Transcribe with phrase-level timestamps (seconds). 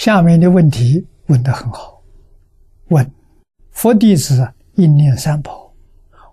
[0.00, 2.02] 下面的问题问得很好，
[2.88, 3.12] 问
[3.70, 5.74] 佛弟子应念三宝，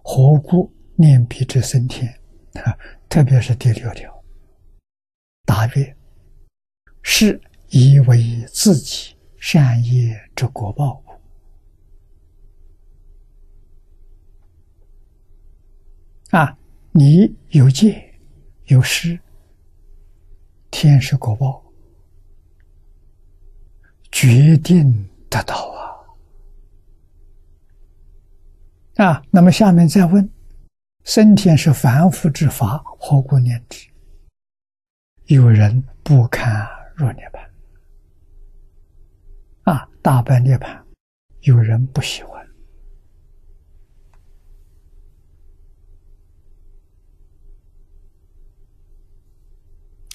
[0.02, 2.08] 何故念彼之升天？
[2.64, 2.72] 啊，
[3.10, 4.24] 特别是第六条，
[5.46, 5.98] 答曰：
[7.02, 11.04] 是以为自己善业之果报
[16.30, 16.58] 啊，
[16.94, 18.18] 你有戒
[18.68, 19.20] 有施，
[20.72, 21.67] 天是果报。
[24.20, 25.54] 决定得到
[28.96, 29.06] 啊！
[29.06, 30.28] 啊，那么下面再问：
[31.04, 33.88] 升天是凡夫之法，何故念之？
[35.26, 37.48] 有人不堪入涅槃
[39.72, 40.82] 啊，大般涅槃，
[41.42, 42.50] 有人不喜欢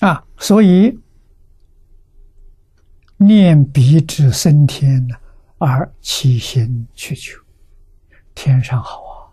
[0.00, 0.98] 啊，所以。
[3.22, 5.16] 念彼之升天呢，
[5.58, 7.40] 而起心去求，
[8.34, 9.32] 天上好啊！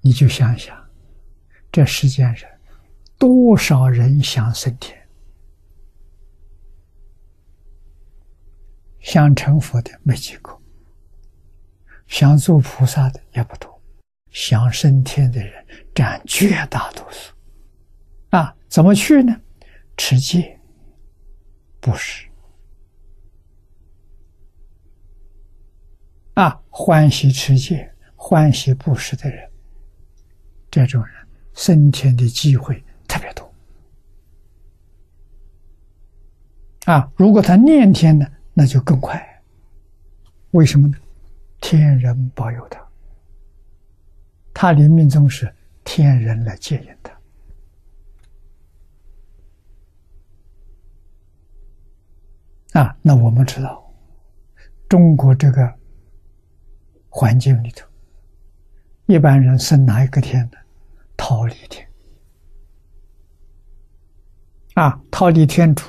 [0.00, 0.76] 你就想想，
[1.70, 2.48] 这世间上
[3.18, 4.98] 多少人想升天，
[9.00, 10.58] 想成佛的没几个，
[12.06, 13.80] 想做菩萨的也不多，
[14.30, 17.32] 想升天的人占绝大多数。
[18.30, 19.40] 啊，怎么去呢？
[19.96, 20.58] 持戒，
[21.80, 22.26] 不是。
[26.34, 29.48] 啊，欢喜持戒、欢喜布施的人，
[30.68, 31.14] 这种人
[31.52, 33.54] 升天的机会特别多。
[36.86, 39.24] 啊，如果他念天呢，那就更快。
[40.50, 40.98] 为什么呢？
[41.60, 42.84] 天人保佑他，
[44.52, 45.54] 他临命终时，
[45.84, 47.14] 天人来接引他。
[52.80, 53.88] 啊，那我们知道，
[54.88, 55.72] 中国这个。
[57.16, 57.86] 环境里头，
[59.06, 60.58] 一般人生哪一个天呢？
[61.16, 61.88] 桃李天
[64.74, 65.84] 啊，桃李天主，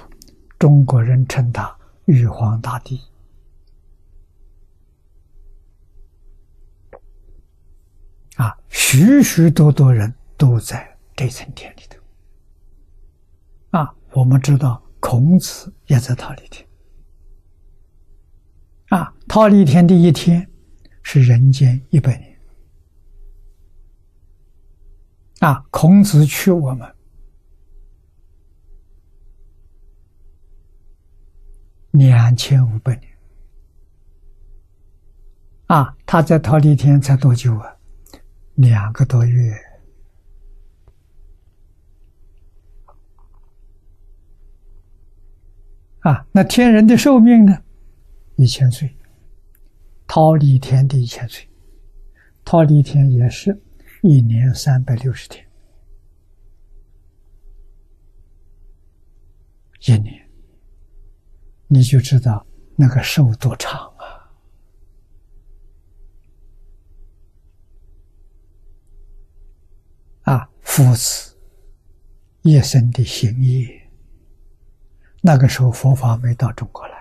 [0.60, 1.76] 中国人称他
[2.06, 3.02] 玉皇大帝
[8.36, 12.00] 啊，许许多多人都在这层天里头
[13.80, 13.92] 啊。
[14.12, 16.68] 我们知道，孔子也在桃李天
[18.90, 20.48] 啊，桃李天的一天。
[21.16, 22.38] 是人间一百年
[25.40, 25.66] 啊！
[25.70, 26.94] 孔子去我们
[31.92, 33.10] 两千五百年
[35.68, 35.96] 啊！
[36.06, 37.78] 他在桃李天才多久啊？
[38.56, 39.54] 两个多月
[46.02, 46.28] 啊！
[46.34, 47.64] 那天人的寿命呢？
[48.36, 48.94] 一千岁。
[50.16, 51.46] 桃李天地一千岁，
[52.46, 53.62] 桃李天也是
[54.02, 55.46] 一年三百六十天，
[59.82, 60.26] 一年，
[61.68, 63.94] 你就知道那个寿多长
[70.22, 70.32] 啊！
[70.34, 71.38] 啊，夫子
[72.44, 73.92] 一生的行业，
[75.22, 76.95] 那个时候佛法没到中国来。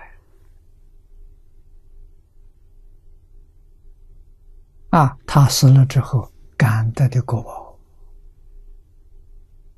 [4.95, 7.64] 啊，他死了之后，感得的果报。